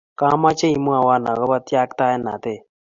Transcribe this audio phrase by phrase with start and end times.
[0.19, 2.61] Kemeche imwowon agoba tyaktaenatet